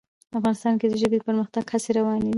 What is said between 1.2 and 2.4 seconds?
پرمختګ هڅې روانې دي.